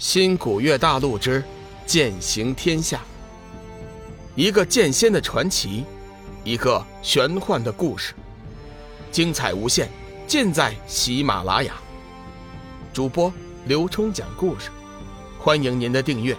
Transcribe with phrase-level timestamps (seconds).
[0.00, 1.44] 新古月大陆之
[1.84, 3.02] 剑行天下，
[4.34, 5.84] 一个剑仙的传奇，
[6.42, 8.14] 一个玄幻的故事，
[9.12, 9.90] 精彩无限，
[10.26, 11.74] 尽在喜马拉雅。
[12.94, 13.30] 主播
[13.66, 14.70] 刘冲讲故事，
[15.38, 16.34] 欢迎您的订阅。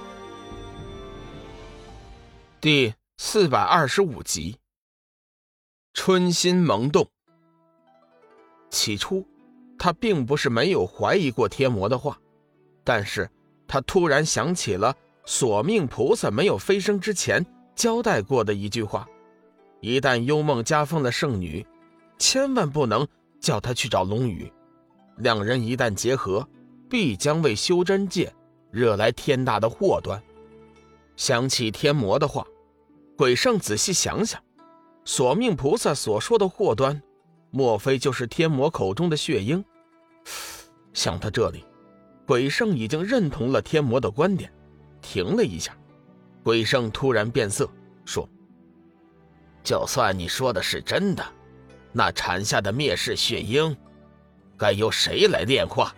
[2.59, 4.57] 第四百二十五集，
[5.93, 7.07] 春心萌动。
[8.71, 9.23] 起初，
[9.77, 12.17] 他并不是没有怀疑过天魔的话，
[12.83, 13.29] 但是。
[13.71, 14.93] 他突然想起了
[15.23, 19.07] 索命菩萨没有飞升之前交代过的一句话：
[19.79, 21.65] 一旦幽梦加封了圣女，
[22.17, 23.07] 千万不能
[23.39, 24.51] 叫她去找龙宇。
[25.19, 26.45] 两人一旦结合，
[26.89, 28.29] 必将为修真界
[28.71, 30.21] 惹来天大的祸端。
[31.15, 32.45] 想起天魔的话，
[33.17, 34.43] 鬼圣仔细想想，
[35.05, 37.01] 索命菩萨所说的祸端，
[37.51, 39.63] 莫非就是天魔口中的血鹰？
[40.91, 41.63] 想到这里。
[42.31, 44.49] 鬼圣已经认同了天魔的观点，
[45.01, 45.77] 停了一下，
[46.45, 47.69] 鬼圣突然变色，
[48.05, 48.25] 说
[49.61, 51.21] ：“就算你说的是真的，
[51.91, 53.75] 那产下的灭世血鹰，
[54.57, 55.93] 该由谁来炼化？”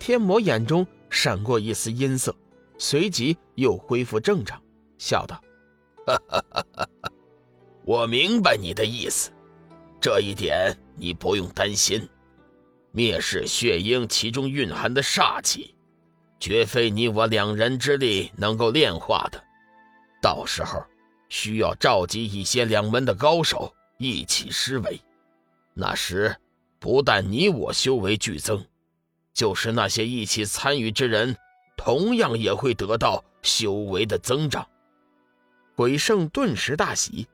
[0.00, 2.34] 天魔眼中闪过一丝阴色，
[2.76, 4.60] 随即又恢复正常，
[4.98, 5.40] 笑道：“，
[7.86, 9.30] 我明白你的意思，
[10.00, 12.04] 这一点你不用担心。”
[12.92, 15.74] 灭世血鹰其中蕴含的煞气，
[16.40, 19.42] 绝非你我两人之力能够炼化的。
[20.20, 20.84] 到时候
[21.28, 25.00] 需要召集一些两门的高手一起施为。
[25.72, 26.36] 那时
[26.78, 28.66] 不但你我修为剧增，
[29.32, 31.36] 就是那些一起参与之人，
[31.76, 34.66] 同样也会得到修为的增长。
[35.76, 37.28] 鬼圣顿时大喜，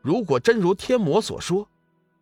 [0.00, 1.68] 如果真如天魔所说，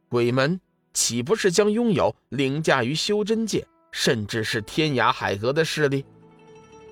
[0.08, 0.60] 鬼门。
[0.93, 6.05] 岂不是将拥有凌驾于修真界，甚至是天涯海阁的势力？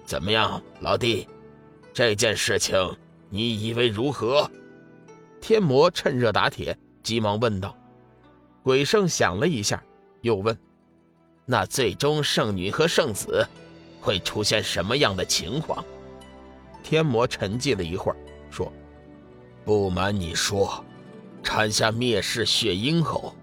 [0.06, 1.28] 怎么样，老弟，
[1.92, 2.76] 这件事情
[3.28, 4.50] 你以为如何？
[5.40, 7.76] 天魔趁热打铁，急忙问道。
[8.62, 9.82] 鬼圣想了一下，
[10.20, 10.56] 又问
[11.46, 13.46] ：“那最终圣女和圣子
[14.00, 15.84] 会出现什么样的情况？”
[16.82, 18.16] 天魔沉寂了一会儿，
[18.50, 18.72] 说
[19.64, 20.84] ：“不瞒你说，
[21.42, 23.34] 产下灭世血鹰后。”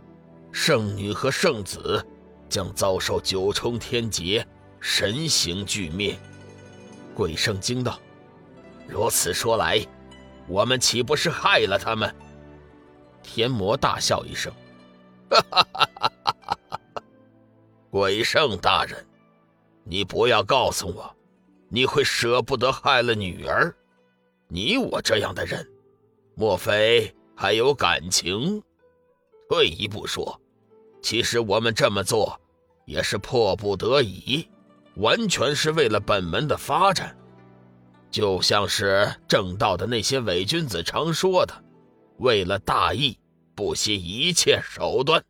[0.59, 2.03] 圣女和圣子
[2.49, 4.45] 将遭受九重天劫，
[4.81, 6.17] 神形俱灭。
[7.13, 8.01] 鬼圣惊道
[8.89, 9.79] ：“如此说来，
[10.47, 12.13] 我们岂不是害了他们？”
[13.21, 14.51] 天魔大笑一声
[15.29, 16.35] ：“哈哈哈哈哈
[16.71, 17.03] 哈！
[17.91, 19.05] 鬼圣大人，
[19.83, 21.15] 你不要告诉我，
[21.69, 23.73] 你会舍不得害了女儿？
[24.47, 25.65] 你我这样的人，
[26.33, 28.61] 莫非还有感情？
[29.47, 30.37] 退一步说。”
[31.07, 32.37] 其实我们这么做，
[32.83, 34.45] 也是迫不得已，
[34.95, 37.15] 完全是为了本门的发展。
[38.11, 41.63] 就像是正道的那些伪君子常说的
[42.19, 43.17] ：“为了大义，
[43.55, 45.23] 不惜一切手段。”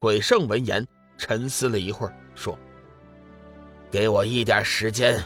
[0.00, 2.58] 鬼圣闻言沉思了一会儿，说
[3.92, 5.22] ：“给我一点时间，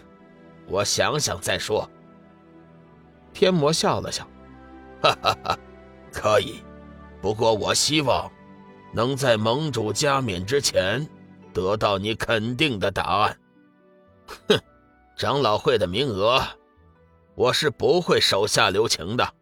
[0.66, 1.88] 我想想再说。”
[3.32, 4.28] 天魔笑了笑
[5.00, 5.58] ：“哈哈哈，
[6.12, 6.64] 可以，
[7.22, 8.28] 不过我希望。”
[8.96, 11.06] 能在盟主加冕之前
[11.52, 13.38] 得到你肯定的答案。
[14.48, 14.58] 哼，
[15.18, 16.42] 长老会的名额，
[17.34, 19.34] 我是不会手下留情的。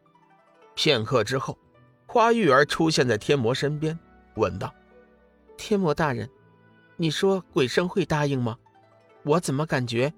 [0.74, 1.56] 片刻之后，
[2.04, 3.96] 花玉儿出现在天魔身边，
[4.34, 4.74] 问道
[5.56, 6.28] ：“天魔大人，
[6.96, 8.56] 你说鬼圣会答应吗？
[9.22, 10.12] 我怎么感觉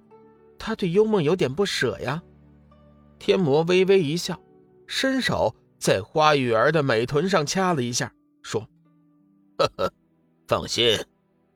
[0.59, 2.23] 他对幽梦有点不舍呀？”
[3.21, 4.41] 天魔微微一笑，
[4.87, 8.11] 伸手在花玉儿的美臀上掐了一下，
[8.43, 8.67] 说。
[9.59, 9.93] 呵呵，
[10.47, 10.99] 放心，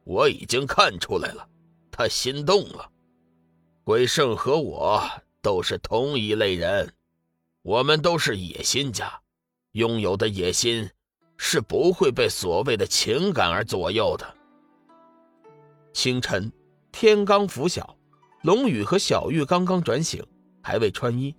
[0.04, 1.46] 我已经看出来了，
[1.90, 2.90] 他心动了。
[3.84, 5.02] 鬼圣和我
[5.42, 6.92] 都是同一类人，
[7.62, 9.20] 我们都是野心家，
[9.72, 10.88] 拥有的野心
[11.36, 14.34] 是不会被所谓的情感而左右的。
[15.92, 16.50] 清晨，
[16.92, 17.96] 天刚拂晓，
[18.42, 20.24] 龙宇和小玉刚刚转醒，
[20.62, 21.34] 还未穿衣，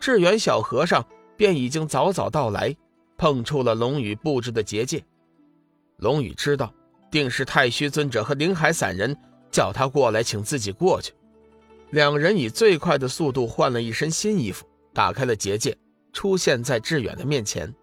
[0.00, 1.06] 智远小和尚
[1.36, 2.74] 便已经早早到来，
[3.16, 5.04] 碰触了龙宇布置的结界。
[6.00, 6.72] 龙宇知道，
[7.10, 9.16] 定是太虚尊者和灵海散人
[9.50, 11.12] 叫他过来，请自己过去。
[11.90, 14.64] 两人以最快的速度换了一身新衣服，
[14.94, 15.76] 打开了结界，
[16.12, 17.74] 出现在志远的面前。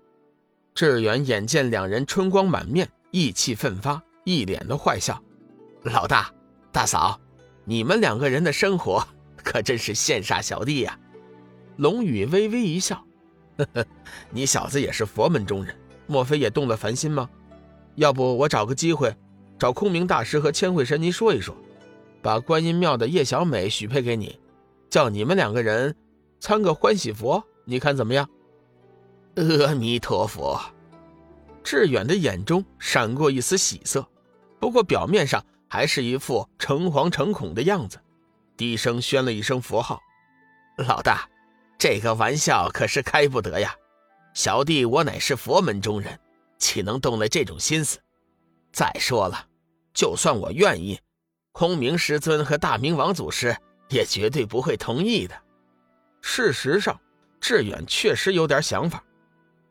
[0.73, 5.21] 志远眼见两人春光满面，意气奋发，一脸的坏笑
[5.83, 6.33] ：“老大、
[6.71, 7.19] 大嫂，
[7.65, 9.05] 你们两个人的生活
[9.43, 10.97] 可真是羡煞小弟呀！”
[11.77, 13.03] 龙宇微微一笑
[13.57, 13.85] ：“呵呵，
[14.31, 15.75] 你小子也是佛门中人，
[16.07, 17.29] 莫非也动了凡心吗？”
[17.97, 19.15] 要不我找个机会，
[19.57, 21.55] 找空明大师和千惠神尼说一说，
[22.21, 24.39] 把观音庙的叶小美许配给你，
[24.87, 25.95] 叫你们两个人
[26.39, 28.29] 参个欢喜佛，你看怎么样？
[29.35, 30.59] 阿弥陀佛。
[31.63, 34.07] 志远的眼中闪过一丝喜色，
[34.59, 37.99] 不过表面上还是一副诚惶诚恐的样子，
[38.55, 39.99] 低声宣了一声佛号
[40.87, 41.27] ：“老大，
[41.79, 43.73] 这个玩笑可是开不得呀！
[44.35, 46.19] 小弟我乃是佛门中人，
[46.57, 47.99] 岂能动了这种心思？
[48.71, 49.47] 再说了，
[49.93, 50.99] 就算我愿意，
[51.51, 53.57] 空明师尊和大明王祖师
[53.89, 55.35] 也绝对不会同意的。”
[56.21, 56.99] 事实上，
[57.39, 59.03] 志远确实有点想法，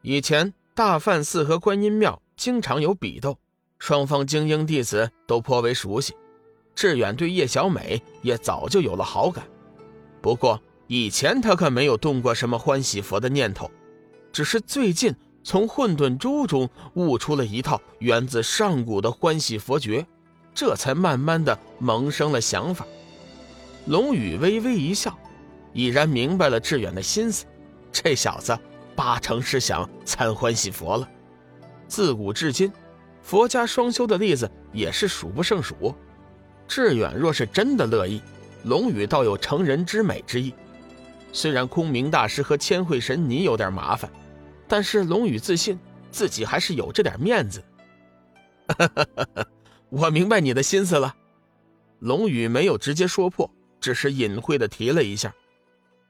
[0.02, 0.52] 以前。
[0.76, 3.38] 大梵寺和观音庙经常有比斗，
[3.78, 6.14] 双方精英弟子都颇为熟悉。
[6.74, 9.48] 志远对叶小美也早就有了好感，
[10.20, 13.70] 不过以前他可没有动过什么欢喜佛的念头，
[14.30, 15.16] 只是最近
[15.46, 20.04] 从混沌珠中悟出了一套源自上古的欢喜佛诀，
[20.52, 22.84] 这才慢慢的萌生了想法。
[23.87, 25.16] 龙宇微微一笑，
[25.72, 27.44] 已然明白了志远的心思，
[27.93, 28.58] 这小子。
[28.96, 31.08] 八成是想参欢喜佛了。
[31.87, 32.72] 自古至今，
[33.22, 35.94] 佛家双修的例子也是数不胜数。
[36.66, 38.20] 志远若是真的乐意，
[38.64, 40.52] 龙宇倒有成人之美之意。
[41.32, 44.10] 虽然空明大师和千惠神尼有点麻烦，
[44.68, 45.78] 但是龙宇自信
[46.10, 47.62] 自己还是有这点面子。
[49.90, 51.14] 我明白你的心思了。
[52.00, 55.34] 龙宇没有直接说破，只是隐晦的提了一下。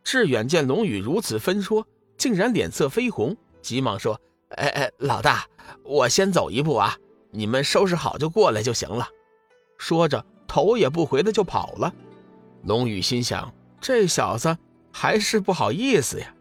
[0.03, 1.87] 志远见龙宇如此分说。
[2.19, 4.19] 竟然脸色绯红，急忙说
[4.57, 5.47] ：“哎哎，老大，
[5.83, 6.97] 我先走一步啊，
[7.31, 9.07] 你们收拾好就过来就行了。”
[9.77, 11.93] 说着，头也不回的就跑了。
[12.65, 14.57] 龙宇心想：这小子
[14.91, 16.35] 还是不好意思呀。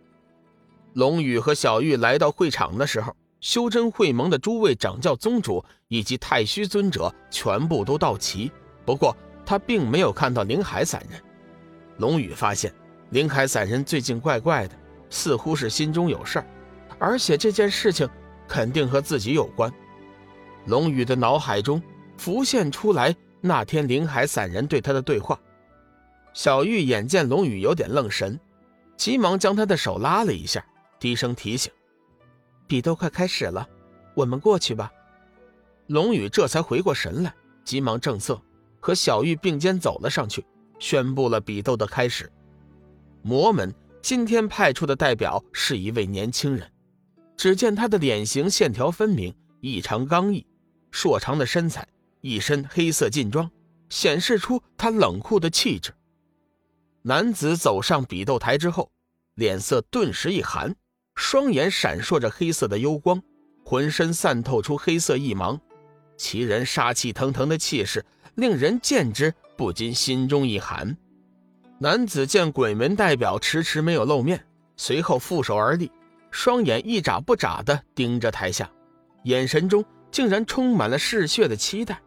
[0.96, 8.50] 龙宇和小玉来到会场的时候，修真会盟的诸位掌教宗主以及太虚尊者全部都到齐，
[8.86, 9.16] 不过
[9.46, 11.22] 他并没有看到林海散人。
[11.98, 12.74] 龙宇发现
[13.10, 14.76] 林海散人最近怪怪的。
[15.08, 16.46] 似乎是心中有事儿，
[16.98, 18.10] 而且这件事情
[18.48, 19.72] 肯定和自己有关。
[20.66, 21.82] 龙宇的脑海中
[22.18, 25.40] 浮现出来那天林海散人对他的对话。
[26.34, 28.38] 小玉眼见龙宇有点愣神，
[28.98, 30.66] 急忙将他的手拉了一下，
[31.06, 31.72] 低声提醒
[32.66, 33.70] ：“比斗快开始了，
[34.16, 34.92] 我们过去吧。”
[35.86, 37.32] 龙宇这才回过神来，
[37.64, 38.42] 急忙正色，
[38.80, 40.44] 和小玉并肩走了上去，
[40.80, 42.28] 宣布了比斗的开始。
[43.22, 43.72] 魔门。
[44.02, 46.72] 今天派出的代表是一位年轻人，
[47.38, 50.44] 只见他的脸型线条分明，异常刚毅，
[50.90, 51.88] 硕长的身材，
[52.22, 53.50] 一身黑色劲装，
[53.90, 55.92] 显示出他冷酷的气质。
[57.04, 58.92] 男子走上比斗台之后，
[59.36, 60.76] 脸色顿时一寒，
[61.16, 63.22] 双眼闪烁着黑色的幽光，
[63.64, 65.60] 浑身散透出黑色异芒，
[66.18, 70.96] 其人杀气腾腾的气势，令人见之不禁心中一寒。
[71.80, 74.46] 男子见鬼门代表迟迟没有露面，
[74.78, 75.92] 随后负手而立，
[76.32, 78.70] 双眼一眨不眨地盯着台下，
[79.24, 82.02] 眼神中竟然充满了嗜血的期待。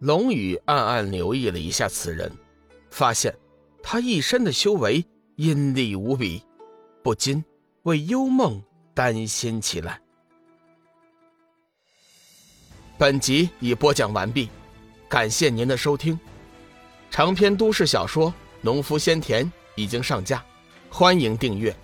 [0.00, 2.30] 龙宇暗暗留意了一下此人，
[2.90, 3.34] 发现
[3.82, 5.04] 他一身的修为
[5.36, 6.42] 阴厉无比，
[7.02, 7.42] 不禁
[7.82, 8.62] 为幽梦
[8.94, 10.00] 担心起来。
[12.96, 14.48] 本集已播讲完毕，
[15.08, 16.18] 感谢您的收听，
[17.10, 18.32] 长篇都市小说。
[18.64, 20.44] 农夫先田已经上架，
[20.88, 21.76] 欢迎订阅。